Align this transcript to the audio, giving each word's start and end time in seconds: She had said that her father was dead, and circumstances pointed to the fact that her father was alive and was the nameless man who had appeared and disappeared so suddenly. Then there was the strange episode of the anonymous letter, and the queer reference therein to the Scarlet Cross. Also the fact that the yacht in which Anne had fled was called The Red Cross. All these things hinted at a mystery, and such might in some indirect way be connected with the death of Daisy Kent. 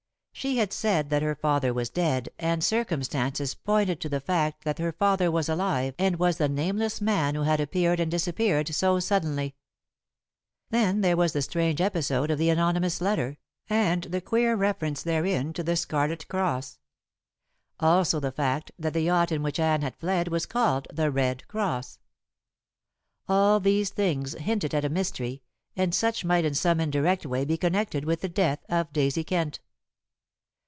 She 0.33 0.57
had 0.57 0.73
said 0.73 1.11
that 1.11 1.21
her 1.21 1.35
father 1.35 1.71
was 1.71 1.91
dead, 1.91 2.29
and 2.39 2.63
circumstances 2.63 3.53
pointed 3.53 4.01
to 4.01 4.09
the 4.09 4.19
fact 4.21 4.63
that 4.63 4.79
her 4.79 4.91
father 4.91 5.29
was 5.29 5.47
alive 5.47 5.93
and 5.99 6.15
was 6.17 6.37
the 6.37 6.49
nameless 6.49 6.99
man 6.99 7.35
who 7.35 7.43
had 7.43 7.59
appeared 7.59 7.99
and 7.99 8.09
disappeared 8.09 8.67
so 8.73 8.99
suddenly. 8.99 9.53
Then 10.71 11.01
there 11.01 11.15
was 11.17 11.33
the 11.33 11.43
strange 11.43 11.79
episode 11.79 12.31
of 12.31 12.39
the 12.39 12.49
anonymous 12.49 13.01
letter, 13.01 13.37
and 13.69 14.05
the 14.05 14.19
queer 14.21 14.55
reference 14.55 15.03
therein 15.03 15.53
to 15.53 15.61
the 15.61 15.75
Scarlet 15.75 16.27
Cross. 16.27 16.79
Also 17.79 18.19
the 18.19 18.31
fact 18.31 18.71
that 18.79 18.93
the 18.93 19.01
yacht 19.01 19.31
in 19.31 19.43
which 19.43 19.59
Anne 19.59 19.83
had 19.83 19.95
fled 19.97 20.29
was 20.29 20.47
called 20.47 20.87
The 20.91 21.11
Red 21.11 21.47
Cross. 21.47 21.99
All 23.29 23.59
these 23.59 23.91
things 23.91 24.33
hinted 24.33 24.73
at 24.73 24.85
a 24.85 24.89
mystery, 24.89 25.43
and 25.75 25.93
such 25.93 26.25
might 26.25 26.45
in 26.45 26.55
some 26.55 26.79
indirect 26.79 27.27
way 27.27 27.45
be 27.45 27.57
connected 27.57 28.05
with 28.05 28.21
the 28.21 28.29
death 28.29 28.65
of 28.69 28.91
Daisy 28.91 29.23
Kent. 29.23 29.59